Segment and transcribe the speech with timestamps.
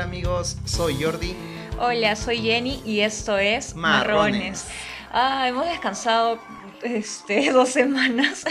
[0.00, 1.36] Hola amigos, soy Jordi.
[1.78, 4.64] Hola, soy Jenny y esto es Marrones.
[5.12, 6.38] Ah, hemos descansado
[6.82, 8.44] este, dos semanas,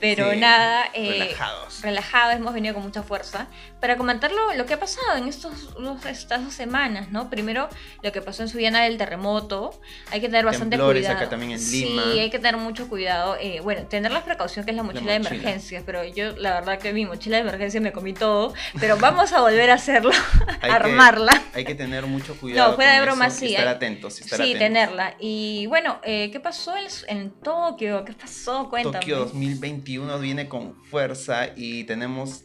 [0.00, 0.86] pero Sí, nada.
[0.94, 1.82] eh, relajados.
[1.82, 3.46] Relajados, hemos venido con mucha fuerza
[3.80, 7.30] para comentar lo, lo que ha pasado en estos, los- estas dos semanas, ¿no?
[7.30, 7.68] Primero,
[8.02, 9.78] lo que pasó en Subiana del terremoto.
[10.10, 11.16] Hay que tener bastante Temblores cuidado.
[11.18, 12.02] acá también en Sí, Lima.
[12.12, 13.36] hay que tener mucho cuidado.
[13.40, 15.36] eh, bueno, tener la precaución que es la mochila, de mochila.
[15.40, 19.32] emergencias, pero yo la verdad que mi mochila de emergencia me comí todo, pero vamos
[19.32, 20.10] a volver a hacerlo,
[20.60, 21.32] Hay armarla.
[21.52, 22.70] Que, hay que tener mucho cuidado.
[22.70, 24.20] No, fuera de broma, eso sí, Estar hay- atentos.
[24.20, 24.58] Estar Sí, atentos.
[24.60, 25.14] tenerla.
[25.20, 28.04] Y bueno, eh, ¿qué pasó en, en Tokio?
[28.04, 28.68] ¿Qué pasó?
[28.68, 28.98] Cuéntame.
[29.00, 32.44] Tokio 2021 viene con fuerza y tenemos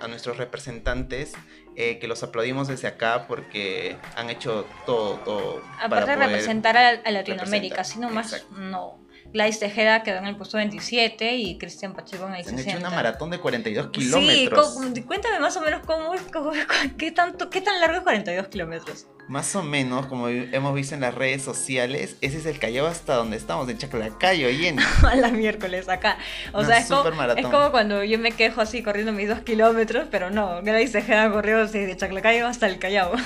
[0.00, 1.32] a nuestros representantes
[1.76, 5.62] eh, que los aplaudimos desde acá porque han hecho todo, todo.
[5.80, 7.84] Aparte para de representar a, a Latinoamérica, representar.
[7.84, 8.56] sino más, Exacto.
[8.60, 8.98] no.
[9.30, 12.78] Gladys Tejeda quedó en el puesto 27 y Cristian Pacheco en el Se han 60.
[12.78, 14.70] hecho una maratón de 42 Sí, kilómetros.
[14.74, 16.52] co- cuéntame más o menos cómo, cómo-
[16.96, 19.06] qué, tanto, qué tan largo es 42 kilómetros.
[19.28, 23.14] Más o menos, como hemos visto en las redes sociales, ese es el Callao hasta
[23.14, 24.82] donde estamos, en Chaclacayo, Jenny.
[25.02, 26.18] a la miércoles acá.
[26.52, 30.08] O sea, es como, es como cuando yo me quejo así corriendo mis dos kilómetros,
[30.10, 33.12] pero no, Gladys Tejeda corrió desde Chaclacayo hasta el Callao.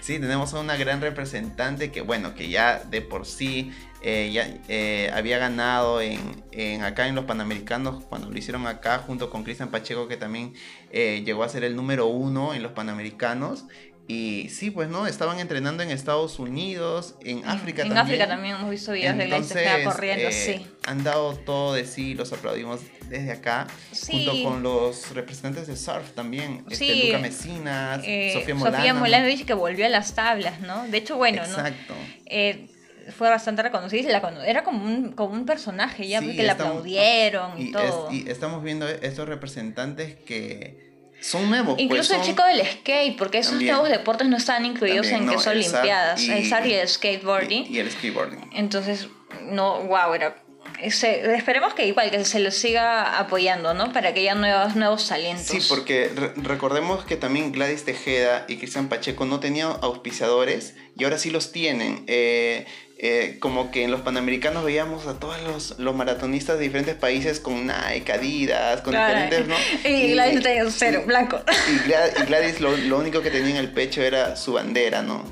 [0.00, 3.70] Sí, tenemos a una gran representante que, bueno, que ya de por sí
[4.02, 8.98] eh, ya eh, había ganado en, en acá en los Panamericanos cuando lo hicieron acá
[8.98, 10.54] junto con Cristian Pacheco que también
[10.90, 13.66] eh, llegó a ser el número uno en los Panamericanos.
[14.08, 17.98] Y sí, pues no, estaban entrenando en Estados Unidos, en África en también.
[17.98, 20.66] África también hemos visto videos de Tejeda Entonces, corriendo, eh, sí.
[20.86, 24.24] Han dado todo de sí, los aplaudimos desde acá, Sí.
[24.26, 27.02] junto con los representantes de surf también, este, Sí.
[27.06, 28.76] Luca Mesinas, Eh, Sofía Molano.
[28.78, 30.88] Sofía Molanovich que volvió a las tablas, ¿no?
[30.88, 31.48] De hecho, bueno, ¿no?
[31.48, 31.94] Exacto.
[32.26, 32.68] Eh,
[33.16, 37.60] fue bastante reconocida la era como un, como un personaje ya porque la estamos- aplaudieron
[37.60, 38.08] y, Y, todo.
[38.10, 40.89] es- y estamos viendo estos representantes que
[41.20, 41.74] son nuevos.
[41.74, 43.72] pues, Incluso el son- chico del skate, porque esos También.
[43.72, 46.88] nuevos deportes no están incluidos También, en no, que son olimpiadas, y- el y el
[46.88, 47.66] skateboarding.
[47.68, 48.50] Y, y el skateboarding.
[48.52, 49.08] Entonces,
[49.42, 50.42] no, wow, era
[50.82, 53.92] ese- esperemos que igual que se los siga apoyando, ¿no?
[53.92, 55.46] Para que haya nuevos nuevos talentos.
[55.46, 61.04] Sí, porque re- recordemos que también Gladys Tejeda y Cristian Pacheco no tenían auspiciadores y
[61.04, 62.04] ahora sí los tienen.
[62.06, 62.66] Eh,
[63.02, 67.40] eh, como que en los Panamericanos veíamos a todos los, los maratonistas de diferentes países
[67.40, 69.54] con Nike, Adidas, con diferentes, ¿no?
[69.88, 71.40] Y Gladys tenía cero, blanco.
[71.68, 75.00] Y, Gla- y Gladys lo, lo único que tenía en el pecho era su bandera,
[75.00, 75.24] ¿no?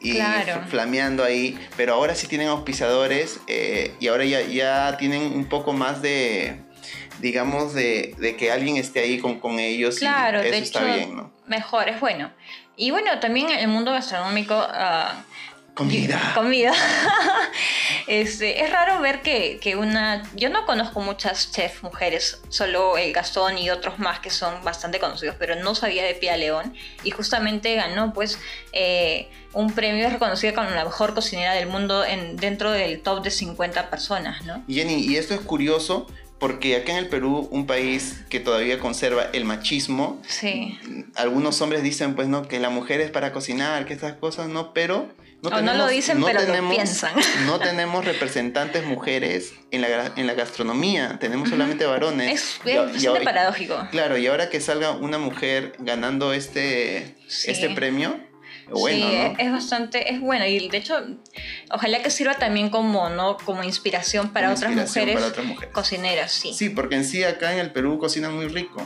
[0.00, 0.52] Y Claro.
[0.62, 1.58] fl- flameando ahí.
[1.76, 6.60] Pero ahora sí tienen auspiciadores eh, y ahora ya, ya tienen un poco más de,
[7.20, 9.98] digamos, de, de que alguien esté ahí con, con ellos.
[9.98, 11.32] Claro, y eso de está hecho, bien, ¿no?
[11.48, 12.30] mejor, es bueno.
[12.76, 14.54] Y bueno, también el mundo gastronómico...
[14.56, 15.24] ah,
[15.80, 16.32] Comida.
[16.34, 16.72] Comida.
[18.06, 20.22] este, es raro ver que, que una...
[20.34, 24.98] Yo no conozco muchas chefs mujeres, solo el Gastón y otros más que son bastante
[24.98, 26.74] conocidos, pero no sabía de Pia León.
[27.04, 28.38] Y justamente ganó pues
[28.72, 33.22] eh, un premio, es reconocida como la mejor cocinera del mundo en, dentro del top
[33.22, 34.62] de 50 personas, ¿no?
[34.68, 36.06] Jenny, y esto es curioso
[36.38, 40.78] porque acá en el Perú, un país que todavía conserva el machismo, Sí.
[41.14, 44.72] algunos hombres dicen pues no que la mujer es para cocinar que estas cosas no
[44.72, 45.06] pero
[45.42, 47.12] O no lo dicen, pero lo piensan.
[47.46, 53.02] no tenemos representantes mujeres en la, en la gastronomía tenemos solamente varones Es, Y es
[53.02, 53.88] y ahora- paradójico.
[53.90, 57.50] claro y ahora que salga una mujer ganando este Sí.
[57.52, 58.18] este premio
[58.68, 59.34] bueno sí, ¿no?
[59.38, 60.94] es bastante, es bueno y de hecho,
[61.72, 63.36] ojalá que sirva también como, ¿no?
[63.38, 65.74] como inspiración para Como otras inspiración mujeres para otras mujeres.
[65.74, 66.52] cocineras, sí.
[66.54, 68.80] sí porque en sí acá en el Perú cocinan muy rico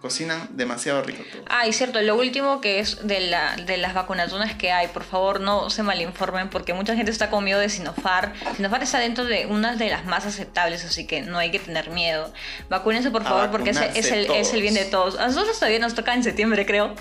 [0.00, 1.42] cocinan demasiado rico todo.
[1.48, 5.04] Ah, y cierto, lo último que es de, la, de las vacunatonas que hay, por
[5.04, 8.32] favor no se malinformen porque mucha gente está con miedo de Sinofar.
[8.56, 11.90] Sinofar está dentro de una de las más aceptables, así que no hay que tener
[11.90, 12.32] miedo.
[12.68, 15.18] Vacúnense por favor porque es, es el, es el bien de todos.
[15.18, 16.94] A nosotros todavía nos toca en septiembre, creo.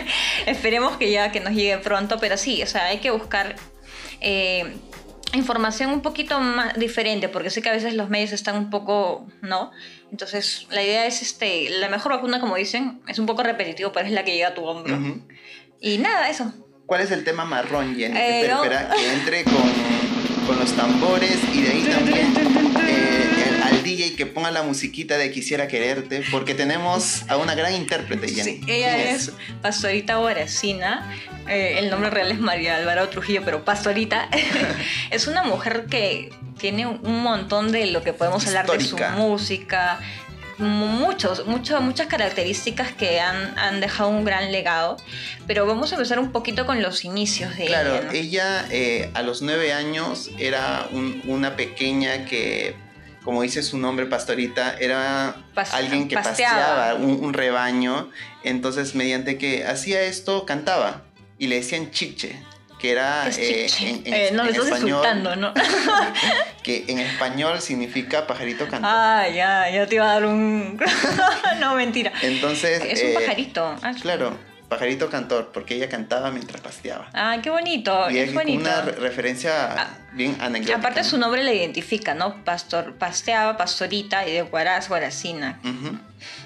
[0.46, 3.56] Esperemos que ya que nos llegue pronto, pero sí, o sea, hay que buscar...
[4.20, 4.72] eh,
[5.34, 9.26] información un poquito más diferente porque sé que a veces los medios están un poco
[9.40, 9.70] no
[10.10, 14.06] entonces la idea es este la mejor vacuna como dicen es un poco repetitivo pero
[14.06, 14.98] es la que llega a tu hombro.
[15.80, 16.52] Y nada eso.
[16.86, 18.16] ¿Cuál es el tema marrón, Jenny?
[18.16, 18.62] Eh, espera, no.
[18.62, 22.51] espera, que entre con, con los tambores y de ahí también
[24.02, 28.42] DJ que ponga la musiquita de Quisiera Quererte, porque tenemos a una gran intérprete, Jenny.
[28.42, 31.10] Sí, ella ¿Quién es Pastorita Guaracina.
[31.48, 34.28] eh, el nombre real es María Alvaro Trujillo, pero Pastorita
[35.10, 39.10] es una mujer que tiene un montón de lo que podemos hablar de su Histórica.
[39.12, 40.00] música.
[40.58, 44.96] mu- Muchos, mucho- muchas características que han, han dejado un gran legado,
[45.46, 48.02] pero vamos a empezar un poquito con los inicios de Claro, ella.
[48.04, 48.12] ¿no?
[48.12, 52.76] ella eh, a los nueve años era un- una pequeña que,
[53.24, 55.36] como dice su nombre, pastorita, era
[55.72, 58.10] alguien que pasteaba, un, rebaño.
[58.42, 61.02] Entonces, mediante que hacía esto, cantaba.
[61.38, 62.36] Y le decían chiche,
[62.78, 65.52] que era eh, en, eh, no, estás español, ¿no?
[66.62, 68.90] que en español significa pajarito cantor.
[68.92, 70.80] Ah, ya, ya te iba a dar un...
[71.60, 72.12] no, mentira.
[72.22, 72.82] Entonces...
[72.84, 73.76] Es un eh, pajarito.
[73.82, 77.06] Ah, claro Pajarito Cantor, porque ella cantaba mientras pasteaba.
[77.12, 78.10] Ah, qué bonito.
[78.10, 78.58] Y es, bonito.
[78.58, 80.78] una referencia ah, bien anecdótica.
[80.78, 82.44] Aparte su nombre la identifica, ¿no?
[82.44, 85.60] Pastor, pasteaba, pastorita y de Guaraz, Guaracina.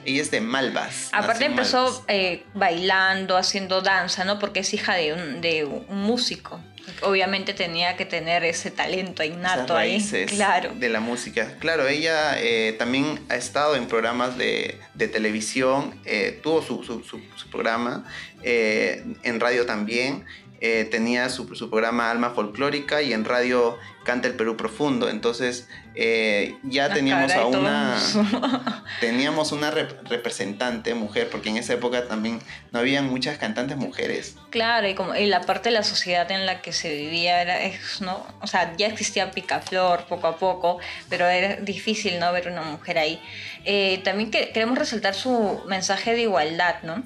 [0.05, 1.11] Ella es de Malvas.
[1.13, 4.39] Aparte empezó eh, bailando, haciendo danza, ¿no?
[4.39, 6.61] Porque es hija de un, de un músico
[7.03, 10.05] obviamente tenía que tener ese talento innato ahí.
[10.29, 10.73] Claro.
[10.75, 11.55] De la música.
[11.59, 18.05] Claro, ella eh, también ha estado en programas de, televisión, eh, tuvo su, su, programa,
[18.43, 20.25] eh, en radio también.
[20.61, 25.11] Tenía su, su, programa Alma Folclórica y en radio Canta el Perú Profundo.
[25.11, 27.99] Entonces eh, ya teníamos a una,
[29.01, 32.39] teníamos una representante mujer, porque en esa época también
[32.71, 34.37] no había muchas cantantes mujeres.
[34.51, 37.59] Claro, y como y la parte de la sociedad en la que se vivía era,
[38.01, 38.27] ¿no?
[38.43, 40.79] O sea, ya existía Picaflor poco a poco,
[41.09, 43.21] pero era difícil no ver una mujer ahí.
[43.65, 47.03] Eh, también queremos resaltar su mensaje de igualdad, ¿no?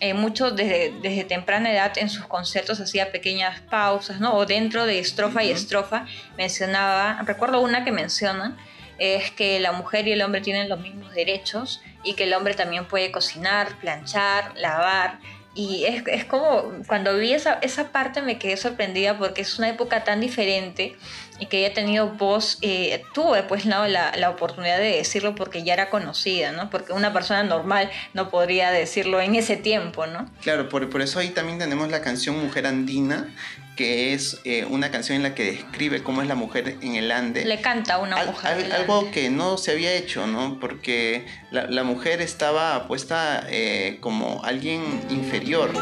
[0.00, 4.34] Eh, mucho desde, desde, temprana edad en sus conciertos hacía pequeñas pausas, ¿no?
[4.34, 6.06] O dentro de estrofa y estrofa
[6.36, 8.56] mencionaba, recuerdo una que menciona,
[8.98, 12.54] es que la mujer y el hombre tienen los mismos derechos y que el hombre
[12.54, 15.18] también puede cocinar, planchar, lavar.
[15.54, 19.68] Y es, es como, cuando vi esa, esa parte me quedé sorprendida porque es una
[19.68, 20.96] época tan diferente
[21.44, 23.86] y que haya tenido voz, eh, tuve pues ¿no?
[23.86, 26.70] la, la, oportunidad de decirlo porque ya era conocida, ¿no?
[26.70, 30.30] Porque una persona normal no podría decirlo en ese tiempo, ¿no?
[30.42, 33.28] Claro, por, por eso ahí también tenemos la canción Mujer Andina,
[33.76, 37.10] que es eh, una canción en la que describe cómo es la mujer en el
[37.12, 37.44] Ande.
[37.44, 38.72] Le canta a una mujer.
[38.72, 40.58] algo que no se había hecho, ¿no?
[40.60, 45.72] Porque la, la mujer estaba puesta eh, como alguien inferior.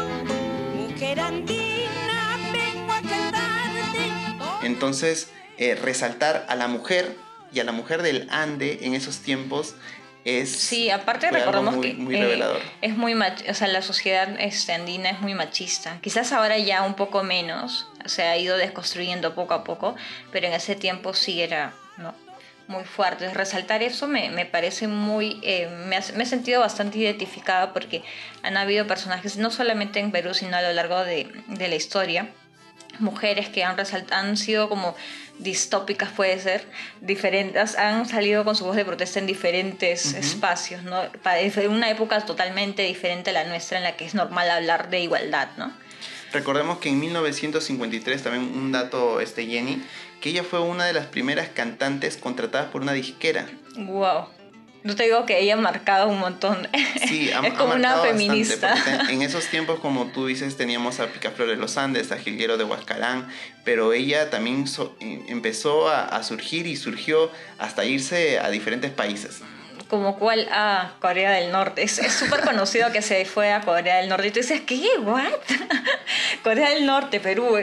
[0.75, 3.53] Mujer andina, vengo a cantarte.
[4.63, 7.15] Entonces, eh, resaltar a la mujer
[7.53, 9.75] y a la mujer del Ande en esos tiempos
[10.25, 15.21] es sí aparte recordemos que eh, es muy o sea la sociedad este, andina es
[15.21, 15.99] muy machista.
[16.01, 19.95] Quizás ahora ya un poco menos se ha ido desconstruyendo poco a poco
[20.31, 22.15] pero en ese tiempo sí era ¿no?
[22.67, 23.33] muy fuerte.
[23.33, 28.01] Resaltar eso me, me parece muy eh, me, me, he sentido bastante identificada porque
[28.43, 32.29] han habido personajes no solamente en Perú sino a lo largo de, de la historia
[32.99, 33.77] mujeres que han,
[34.11, 34.95] han sido como
[35.39, 36.67] distópicas puede ser,
[37.01, 41.01] diferentes, han salido con su voz de protesta en diferentes espacios, ¿no?
[41.25, 45.01] En una época totalmente diferente a la nuestra en la que es normal hablar de
[45.01, 45.73] igualdad, ¿no?
[46.31, 49.83] Recordemos que en 1953, también un dato, este Jenny,
[50.19, 53.47] que ella fue una de las primeras cantantes contratadas por una disquera.
[53.75, 54.27] Wow.
[54.83, 56.67] No te digo que ella ha marcado un montón.
[57.07, 58.75] Sí, es como una feminista.
[59.09, 62.65] en esos tiempos, como tú dices, teníamos a Picaflor de los Andes, a Gilguero de
[62.65, 63.29] Huascarán,
[63.63, 64.65] pero ella también
[64.99, 69.41] eh, empezó a, surgir y surgió hasta irse a diferentes países.
[69.89, 71.83] Como cuál a Corea del Norte.
[71.83, 74.27] Es súper conocido que se fue a Corea del Norte.
[74.27, 74.85] Y tú dices, ¿qué?
[74.99, 75.31] ¿What?
[76.43, 77.57] Corea del Norte, Perú.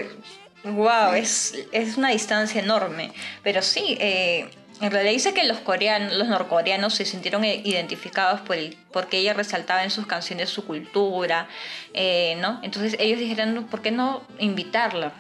[0.62, 3.12] Wow, es, es una distancia enorme.
[3.42, 8.56] Pero sí, eh, en realidad dice que los coreanos, los norcoreanos se sintieron identificados por
[8.56, 11.48] el, porque ella resaltaba en sus canciones su cultura,
[11.92, 12.60] eh, ¿no?
[12.62, 15.12] Entonces ellos dijeron, ¿por qué no invitarla?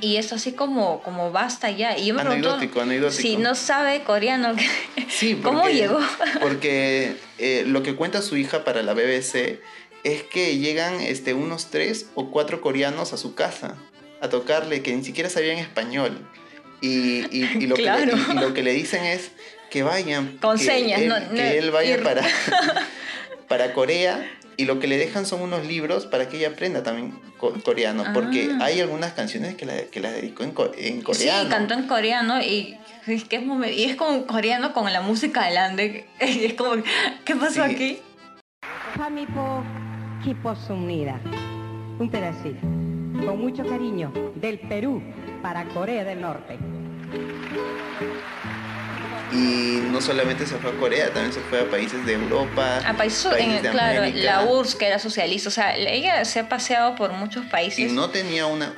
[0.00, 1.96] Y es así como, como basta ya.
[1.96, 3.22] Y yo me anecdótico, anecdótico.
[3.22, 4.56] si no sabe coreano,
[5.42, 6.00] ¿cómo llegó?
[6.40, 9.60] porque eh, lo que cuenta su hija para la BBC
[10.02, 13.76] es que llegan este, unos tres o cuatro coreanos a su casa
[14.20, 16.18] a tocarle que ni siquiera sabían español.
[16.82, 19.30] Y, y, lo, que le, y lo que le dicen es
[19.70, 20.38] que vayan.
[20.38, 22.22] Con señas, él, no, Que él vaya para,
[23.48, 27.18] para Corea y lo que le dejan son unos libros para que ella aprenda también
[27.64, 28.64] coreano, porque ah.
[28.64, 31.42] hay algunas canciones que la, que la dedicó en, en, coreano.
[31.42, 33.42] Sí, cantó en coreano y es, que es,
[33.76, 36.06] y es como coreano con la música de Lande.
[36.20, 36.82] Y es como,
[37.24, 37.98] ¿qué pasó aquí?
[41.98, 42.60] Un pedacito,
[43.26, 45.02] con mucho cariño, del Perú
[45.42, 46.58] para Corea del Norte.
[49.32, 52.80] Y no solamente se fue a Corea, también se fue a países de Europa.
[52.86, 55.48] A países, en, claro, la URSS, que era socialista.
[55.48, 57.78] O sea, ella se ha paseado por muchos países.
[57.78, 58.74] Y no tenía una,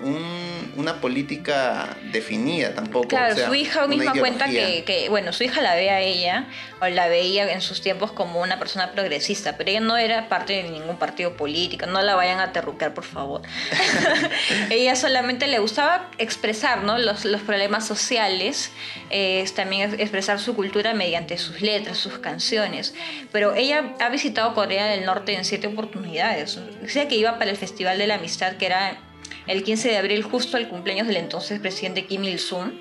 [0.77, 3.09] una política definida tampoco.
[3.09, 6.47] Claro, su hija misma cuenta que, que, bueno, su hija la ve a ella,
[6.81, 10.53] o la veía en sus tiempos como una persona progresista, pero ella no era parte
[10.55, 11.87] de ningún partido político.
[11.87, 13.43] No la vayan a terrucar, por favor.
[14.71, 16.99] ella solamente le gustaba expresar ¿no?
[16.99, 18.71] los, los problemas sociales,
[19.11, 22.95] eh, también expresar su cultura mediante sus letras, sus canciones.
[23.33, 26.59] Pero ella ha visitado Corea del Norte en siete oportunidades.
[26.81, 28.99] Decía que iba para el Festival de la Amistad, que era
[29.47, 32.73] el 15 de abril, justo al cumpleaños del entonces presidente Kim Il-sung,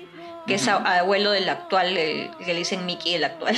[0.46, 3.56] que es abuelo del actual, el, que le dicen Mickey, el actual.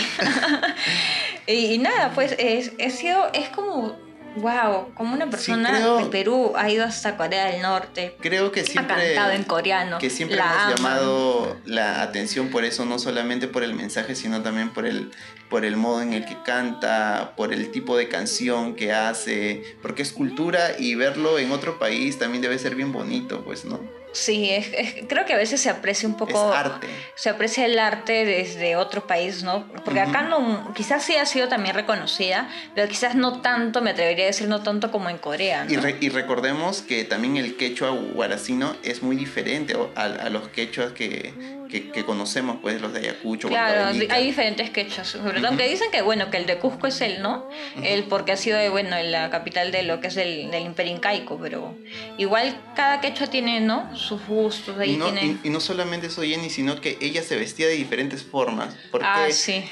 [1.47, 3.97] y, nada, pues es, es, sido, es como
[4.37, 8.17] Wow, como una persona de Perú ha ido hasta Corea del Norte.
[8.21, 8.95] Creo que siempre.
[8.95, 9.99] Ha cantado en coreano.
[9.99, 14.71] Que siempre ha llamado la atención por eso, no solamente por el mensaje, sino también
[14.71, 15.11] por el,
[15.49, 20.03] por el modo en el que canta, por el tipo de canción que hace, porque
[20.03, 23.81] es cultura y verlo en otro país también debe ser bien bonito, pues, ¿no?
[24.17, 26.51] Sí, es, creo que a veces se aprecia un poco.
[26.51, 26.89] Es arte.
[27.15, 29.67] Se aprecia el arte desde otro país, ¿no?
[29.85, 30.73] Porque acá no.
[30.75, 34.63] Quizás sí ha sido también reconocida, pero quizás no tanto, me atrevería a decir, no
[34.63, 35.67] tanto como en Corea.
[35.69, 40.93] Y, y, recordemos que también el quechua guaracino es muy diferente a, a los quechuas
[40.93, 41.35] que
[41.69, 43.49] que, conocemos, pues los de Ayacucho.
[43.49, 47.01] Claro, hay diferentes quechos, sobre todo que dicen que bueno, que el de Cusco es
[47.01, 47.49] el, ¿no?
[47.83, 51.39] El porque ha sido bueno, la capital de lo que es el, del imperio incaico,
[51.41, 51.75] pero
[52.19, 53.97] igual cada quechua tiene, ¿no?
[53.97, 55.39] Sus gustos, ahí y no, tiene...
[55.43, 59.29] y, no solamente eso, Jenny, sino que ella se vestía de diferentes formas, porque ah,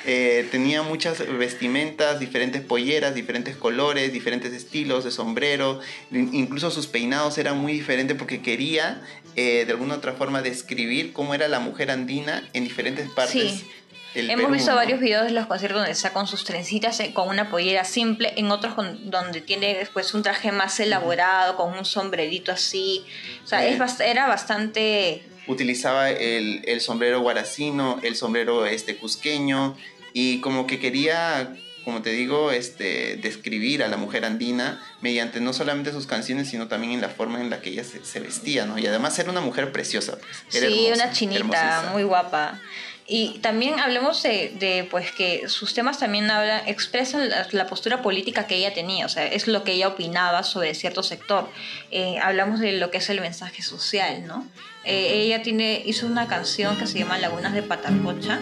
[0.06, 7.38] eh, tenía muchas vestimentas, diferentes polleras, diferentes colores, diferentes estilos de sombrero, incluso sus peinados
[7.38, 9.02] eran muy diferentes porque quería
[9.36, 13.32] eh, de alguna otra forma describir cómo era la mujer andina en diferentes partes.
[13.32, 13.70] Sí.
[14.14, 17.50] Hemos visto varios videos de los conciertos donde está con sus trencitas eh, con una
[17.50, 23.04] pollera simple, en otros donde tiene después un traje más elaborado, con un sombrerito así.
[23.42, 25.24] O sea, es, era bastante...
[25.48, 29.76] Utilizaba el, el sombrero guaracino, el sombrero este cusqueño,
[30.12, 35.52] y como que quería como te digo, este, describir a la mujer andina mediante no
[35.52, 38.78] solamente sus canciones, sino también en la forma en la que ella se, vestía, ¿no?
[38.78, 40.16] Y además era una mujer preciosa.
[40.16, 40.62] Pues.
[40.64, 42.60] sí, una chinita, muy guapa.
[43.06, 48.56] Y también hablemos de, pues que sus temas también hablan, expresan la, postura política que
[48.56, 51.50] ella tenía, o sea, es lo que ella opinaba sobre cierto sector.
[51.90, 54.48] Eh, hablamos de lo que es el mensaje social, ¿no?
[54.84, 58.40] Eh, ella tiene, hizo una canción que se llama Lagunas de Patarcocha.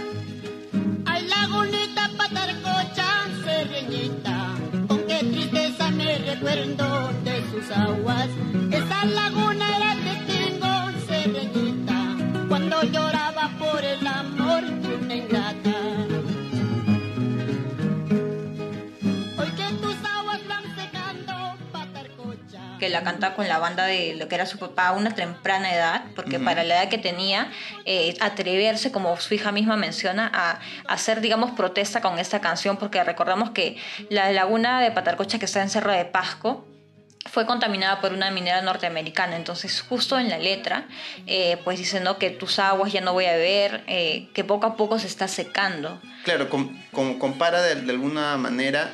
[6.13, 8.29] Me recuerdo de sus aguas.
[8.71, 10.73] Esa laguna era que tengo
[11.07, 12.17] serenita,
[12.49, 13.12] cuando lloraba
[22.93, 26.05] la canta con la banda de lo que era su papá a una temprana edad,
[26.15, 27.51] porque para la edad que tenía,
[27.85, 33.03] eh, atreverse, como su hija misma menciona, a, hacer, digamos, protesta con esta canción, porque
[33.03, 33.77] recordamos que
[34.11, 36.67] la laguna de Patarcocha que está en Cerro de Pasco,
[37.31, 39.37] fue contaminada por una minera norteamericana.
[39.37, 40.89] Entonces, justo en la letra,
[41.29, 42.19] eh, pues dice ¿no?
[42.19, 45.29] que tus aguas ya no voy a beber, eh, que poco a poco se está
[45.29, 46.01] secando.
[46.25, 46.49] Claro,
[46.91, 48.93] compara de, de, alguna manera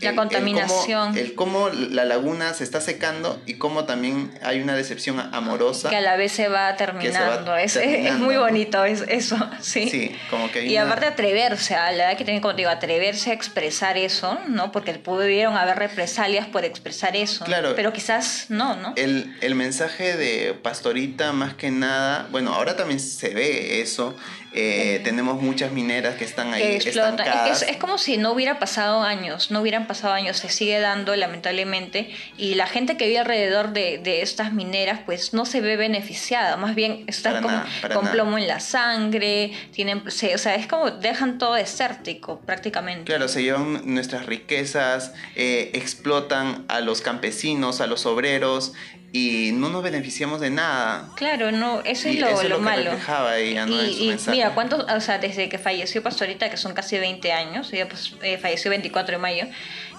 [0.00, 1.16] la contaminación.
[1.16, 5.90] El cómo, la laguna se está secando y cómo también hay una decepción amorosa.
[5.90, 7.56] Que a la vez se va terminando.
[7.56, 9.88] es, es, muy bonito es, eso, sí.
[9.88, 13.34] Sí, como que Y aparte atreverse, a la edad que tiene, como digo, atreverse a
[13.34, 14.72] expresar eso, ¿no?
[14.72, 17.44] Porque pudieron haber represalias por expresar eso.
[17.44, 17.74] Claro.
[17.74, 18.92] Pero quizás no, ¿no?
[18.96, 24.14] El, el mensaje de Pastorita, más que nada, bueno, ahora también se ve eso,
[24.56, 26.62] eh, tenemos muchas mineras que están ahí.
[26.62, 27.46] Que explotan.
[27.48, 31.14] Es, es, como si no hubiera pasado años, no hubieran pasado años, se sigue dando
[31.14, 35.76] lamentablemente y la gente que vive alrededor de, de estas mineras pues no se ve
[35.76, 37.44] beneficiada, más bien están
[37.92, 43.04] con plomo en la sangre, tienen, o sea, es como dejan todo desértico prácticamente.
[43.04, 48.72] Claro, se llevan nuestras riquezas, eh, explotan a los campesinos, a los obreros,
[49.16, 51.08] y no nos beneficiamos de nada.
[51.14, 52.90] Claro, no, eso es lo, eso es lo, malo.
[53.40, 57.88] y, mira, ¿cuántos, o sea, desde que falleció Pastorita, que son casi 20 años, ella
[57.88, 59.46] pues, eh, falleció 24 de mayo,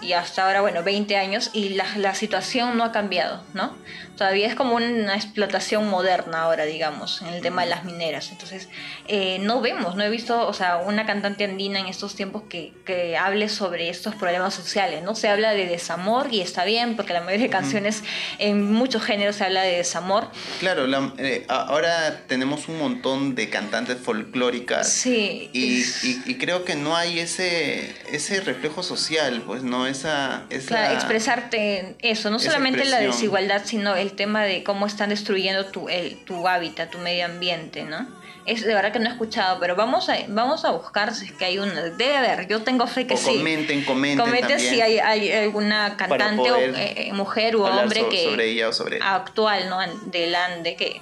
[0.02, 3.76] y hasta ahora, bueno, 20 años, y la, la situación no ha cambiado, ¿no?
[4.18, 8.32] Todavía es como una explotación moderna ahora, digamos, en el tema de las mineras.
[8.32, 8.68] Entonces,
[9.08, 12.74] eh, no vemos, no he visto, o sea, una cantante andina en estos tiempos que,
[12.84, 15.14] que, hable sobre estos problemas sociales, ¿no?
[15.14, 18.04] Se habla de desamor y está bien, porque la mayoría de canciones
[18.40, 20.28] en muchos géneros se habla de desamor.
[20.60, 20.86] Claro,
[21.18, 24.92] eh, ahora tenemos un montón de cantantes folclóricas.
[24.92, 25.50] Sí.
[25.54, 29.88] Y, y, creo que no hay ese, ese reflejo social, pues, ¿no?
[29.88, 30.46] Esa...
[30.50, 35.66] esa expresarte eso, no solamente la desigualdad, sino el el tema de cómo están destruyendo
[35.66, 38.08] tu, el, tu hábitat, tu medio ambiente, ¿no?
[38.46, 41.32] Es de verdad que no he escuchado, pero vamos a, vamos a buscar si es
[41.34, 41.82] que hay una.
[41.82, 43.38] Debe haber, yo tengo fe que o sí.
[43.38, 44.26] Comenten, comenten.
[44.26, 48.24] Comenten si hay, hay, alguna cantante o eh, mujer u hombre que.
[48.24, 49.80] Sobre ella o sobre Actual, ¿no?
[50.10, 51.02] Del Ande que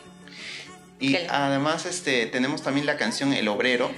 [0.99, 3.91] Y Que- además este, tenemos también la canción El Obrero,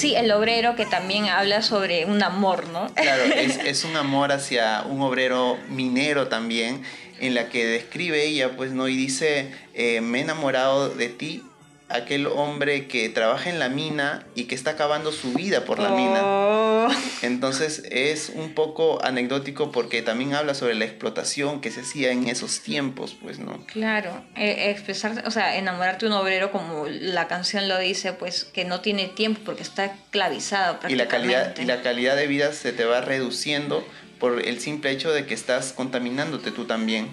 [0.00, 2.86] Sí, el obrero que también habla sobre un amor, ¿no?
[2.94, 6.82] Claro, es, es un amor hacia un obrero minero también,
[7.18, 8.88] en la que describe ella, pues, ¿no?
[8.88, 11.42] Y dice, eh, me he enamorado de ti,
[11.90, 15.90] aquel hombre que trabaja en la mina y que está acabando su vida por la
[15.90, 16.20] mina.
[16.22, 16.88] Oh.
[17.22, 22.28] Entonces es un poco anecdótico porque también habla sobre la explotación que se hacía en
[22.28, 23.64] esos tiempos, pues, ¿no?
[23.66, 28.44] Claro, eh, expresar, o sea, enamorarte de un obrero como la canción lo dice, pues
[28.44, 32.52] que no tiene tiempo porque está esclavizado Y la, calidad, y la calidad de vida
[32.52, 33.84] se te va reduciendo
[34.20, 37.08] por el simple hecho de que estás contaminándote tú también,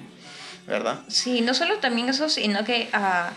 [0.67, 1.00] ¿verdad?
[1.07, 3.31] Sí, no solo también eso, sino que ah,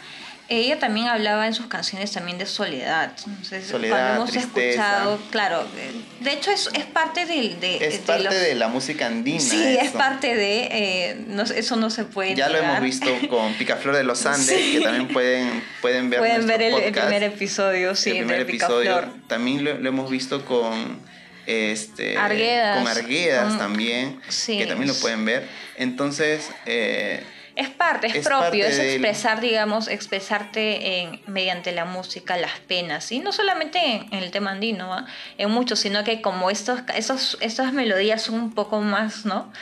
[0.51, 3.13] ella también hablaba en sus canciones también de soledad.
[3.17, 4.69] Entonces, Soledad, cuando hemos tristeza.
[4.83, 5.93] escuchado, claro, eh,
[6.25, 9.41] de hecho es, es parte del, de, Es de parte los- de la música andina.
[9.41, 13.55] Sí, es parte de, eh, no eso no se puede Ya lo hemos visto con
[13.59, 14.73] Picaflor de los Andes, Sí.
[14.73, 18.97] que también pueden, pueden ver Pueden ver el, primer episodio, sí, el primer de episodio.
[18.97, 19.29] Picaflor.
[19.29, 20.99] También lo, lo hemos visto con
[21.47, 22.79] este Arguedas.
[22.79, 25.49] con Arguedas Con- también, sí, que también lo pueden ver.
[25.77, 27.23] Entonces, eh,
[27.57, 32.37] Es parte, es, Es propio, parte es del- expresar, digamos, expresarte en, mediante la música
[32.37, 35.05] las penas, y no solamente en, en el tema andino,
[35.37, 39.53] en muchos, sino que como estos, esos, estas melodías son un poco más, ¿no?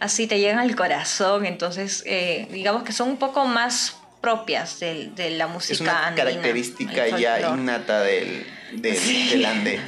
[0.00, 5.14] Así te llegan al corazón, entonces eh, digamos que son un poco más propias del-
[5.14, 9.28] de, la música es una andina, característica ya innata del, del, Sí.
[9.30, 9.80] del ande.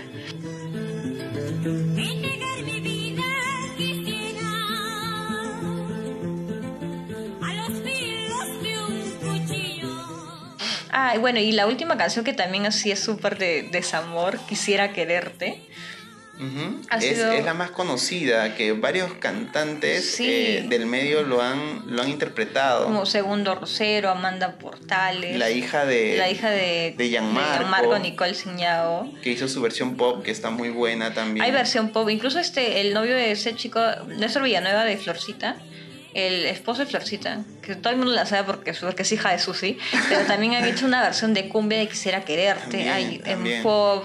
[10.99, 14.93] Ah, y bueno, y la última canción que también así es súper de desamor, Quisiera
[14.95, 15.61] quererte.
[16.91, 20.27] Ha es, sido- es la más conocida, que varios cantantes Sí.
[20.29, 22.85] eh, del medio lo han, lo han interpretado.
[22.85, 25.39] Como Segundo Rosero, Amanda Portales.
[25.39, 27.59] La hija de, la hija de, de Gianmarco.
[27.59, 29.11] Gianmarco, Nicole Ciñao.
[29.23, 31.43] que hizo su versión pop, que está muy buena también.
[31.45, 33.81] Hay versión pop, incluso este, el novio de ese chico,
[34.19, 35.57] Néstor Villanueva de Florcita,
[36.17, 39.39] el esposo de Florcita, que todo el mundo la sabe porque, porque es hija de
[39.39, 43.57] Susi, pero también han hecho una versión de cumbia de Quisiera Quererte, También, hay también.
[43.59, 44.05] en pop.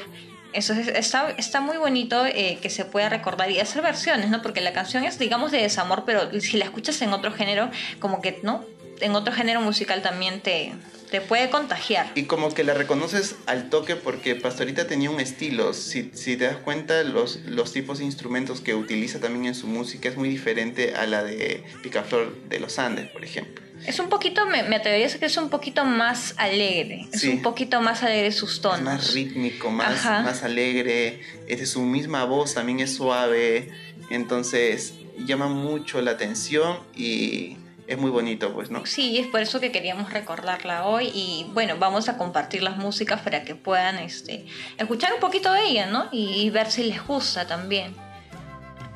[0.53, 4.41] Eso es- está, está muy bonito eh, que se pueda recordar y hacer versiones, ¿no?
[4.41, 8.21] Porque la canción es, digamos, de desamor, pero si la escuchas en otro género, como
[8.21, 8.65] que, ¿no?
[8.99, 10.73] En otro género musical también te,
[11.11, 12.11] te puede contagiar.
[12.15, 15.73] Y como que la reconoces al toque porque Pastorita tenía un estilo.
[15.73, 19.67] Si, si te das cuenta, los, los tipos de instrumentos que utiliza también en su
[19.67, 23.61] música es muy diferente a la de Picaflor de los Andes, por ejemplo.
[23.85, 27.07] Es un poquito, me, me atrevería a decir que es un poquito más alegre.
[27.11, 27.29] Es Sí.
[27.29, 28.77] un poquito más alegre sus tonos.
[28.79, 30.21] Es más rítmico, más, Ajá.
[30.21, 31.19] más alegre.
[31.47, 33.69] Es de su misma voz, también es suave.
[34.11, 34.93] Entonces
[35.25, 37.57] llama mucho la atención y
[37.91, 38.85] es muy bonito, pues, ¿no?
[38.85, 43.21] Sí, es por eso que queríamos recordarla hoy y bueno, vamos a compartir las músicas
[43.21, 44.45] para que puedan este,
[44.77, 46.07] escuchar un poquito de ella, ¿no?
[46.11, 47.93] Y, y ver si les gusta también.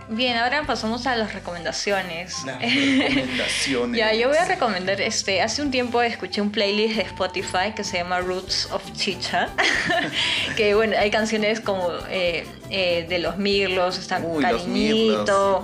[0.08, 2.44] Bien, ahora pasamos a las recomendaciones.
[2.46, 3.98] Las recomendaciones.
[3.98, 7.84] Ya, yo voy a recomendar, este, hace un tiempo escuché un playlist de Spotify que
[7.84, 9.50] se llama Roots of Chicha,
[10.58, 15.64] que bueno, hay canciones como eh, eh, de Los Mirlos, está Uy, Cariñito,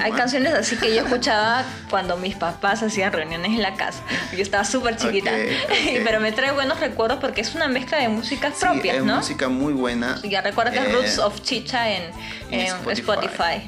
[0.00, 4.42] hay canciones así que yo escuchaba cuando mis papás hacían reuniones en la casa, yo
[4.42, 5.30] estaba súper chiquita,
[6.04, 9.16] pero me trae buenos recuerdos porque es una mezcla de músicas Sí, propias, es ¿no?
[9.18, 10.20] música muy buena.
[10.24, 12.02] Ya recuerda que es Eh, Roots of Chicha en,
[12.50, 13.00] en en Spotify.
[13.00, 13.67] Spotify.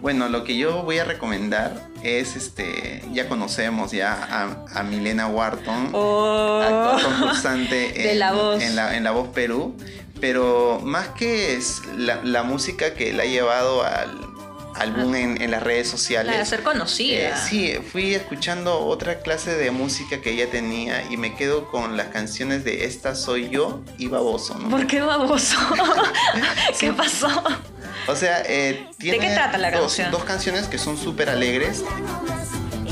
[0.00, 3.02] Bueno, lo que yo voy a recomendar es este.
[3.12, 6.60] Ya conocemos ya a, a Milena Wharton, Oh.
[6.62, 8.62] actual concursante en La Voz.
[8.62, 9.74] En la, en La Voz Perú.
[10.20, 15.50] Pero más que es la, la música que la ha llevado al, boom en, en
[15.50, 16.32] las redes sociales.
[16.32, 17.28] La de ser conocida.
[17.30, 21.96] Eh, sí, fui escuchando otra clase de música que ella tenía y me quedo con
[21.98, 24.70] las canciones de Esta Soy Yo y Baboso, ¿no?
[24.70, 25.58] ¿Por qué baboso?
[26.80, 27.28] ¿Qué pasó?
[28.08, 30.10] O sea, eh, tiene qué trata la dos, canción?
[30.12, 31.82] dos canciones que son súper alegres.
[31.82, 32.86] y.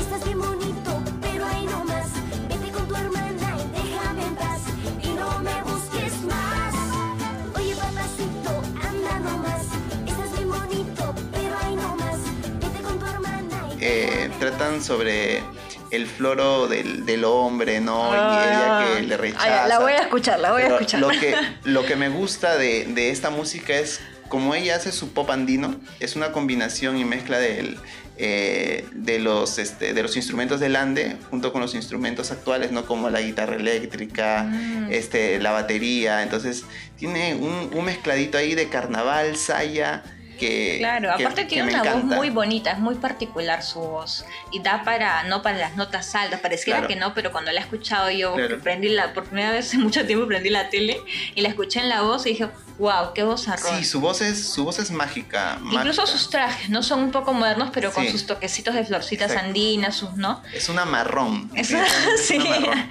[13.79, 15.43] Y y eh, tratan sobre
[15.91, 18.11] el floro del, del hombre, ¿no?
[18.13, 18.85] y Ah.
[18.87, 19.67] ella que le rechaza.
[19.67, 20.99] La voy a escuchar, la voy a escuchar.
[20.99, 25.13] Lo que, lo que me gusta de, de esta música es como ella hace su
[25.13, 27.77] pop andino, es una combinación y mezcla del,
[28.17, 32.85] eh, de, los, este, de los instrumentos del ande junto con los instrumentos actuales, ¿no?
[32.85, 34.91] Como la guitarra eléctrica, Mm.
[34.91, 36.23] este, la batería.
[36.23, 36.63] Entonces,
[36.97, 40.03] tiene un, un mezcladito ahí de carnaval, saya,
[40.35, 40.75] que.
[40.79, 44.25] Claro, que- aparte que tiene una voz muy bonita, es muy particular su voz.
[44.51, 46.87] Y da para, no para las notas altas, pareciera Claro.
[46.93, 48.59] que no, pero cuando la he escuchado yo, Claro.
[48.59, 51.01] prendí la, por primera vez en mucho tiempo prendí la tele
[51.35, 53.71] y la escuché en la voz y dije, wow, qué voz arroz.
[53.77, 55.59] Sí, su voz es, su voz es mágica.
[55.71, 56.83] Incluso sus trajes, ¿no?
[56.83, 59.47] Son un poco modernos, pero con sus toquecitos de florcitas Exacto.
[59.47, 60.41] andinas, sus, ¿no?
[60.53, 61.49] Es una marrón.
[61.55, 62.37] Es- es una sí.
[62.39, 62.89] marrón.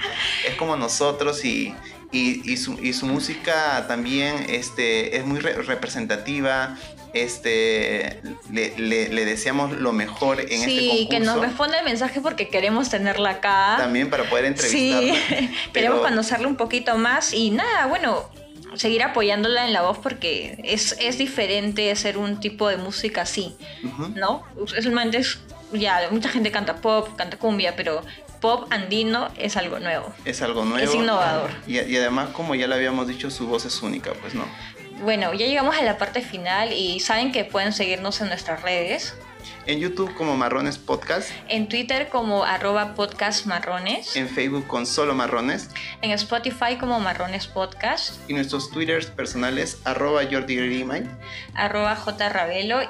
[0.48, 1.74] Es como nosotros y,
[2.12, 6.76] y, y su, y su música también este, es muy re- representativa.
[7.14, 8.20] Este,
[8.52, 11.08] le, le- le deseamos lo mejor en este sí, concurso.
[11.10, 13.76] que nos responda el mensaje porque queremos tenerla acá.
[13.78, 15.14] También para poder entrevistarla.
[15.14, 18.28] Sí, queremos conocerla un poquito más y nada, bueno,
[18.74, 23.54] seguir apoyándola en la voz porque es, es diferente hacer un tipo de música así,
[23.84, 24.08] Ujú.
[24.16, 24.42] ¿no?
[24.56, 25.38] Usualmente es,
[25.72, 28.02] ya, mucha gente canta pop, canta cumbia, pero
[28.40, 30.12] pop andino es algo nuevo.
[30.24, 30.84] Es algo nuevo.
[30.84, 31.50] Es innovador.
[31.66, 34.44] Y, y además, como ya lo habíamos dicho, su voz es única, pues no.
[35.04, 39.14] Bueno, ya llegamos a la parte final y saben que pueden seguirnos en nuestras redes.
[39.66, 44.14] En YouTube como Marrones Podcast, En Twitter como arroba podcast marrones.
[44.16, 45.70] en Facebook con Solo Marrones
[46.02, 48.14] En Spotify como marrones podcast.
[48.28, 51.04] y nuestros Twitters personales arroba Jordi Grimay.
[51.54, 51.96] arroba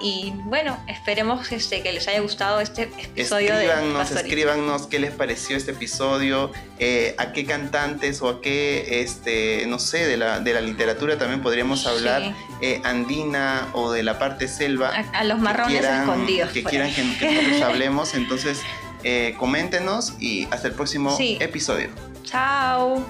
[0.00, 4.26] y bueno, esperemos este, que les haya gustado este episodio de Escríbanos, Pastorito.
[4.28, 9.78] escríbanos qué les pareció este episodio, eh, a qué cantantes o a qué, este, no
[9.78, 11.88] sé, de la, de la literatura también podríamos Sí.
[11.88, 12.22] hablar,
[12.60, 14.90] eh, andina o de la parte selva.
[14.94, 16.43] A, a los marrones quieran- escondidos.
[16.52, 18.60] Que quieran que, que nosotros hablemos, entonces
[19.02, 21.36] eh, coméntenos y hasta el próximo Sí.
[21.40, 21.88] episodio.
[22.22, 23.04] Chao.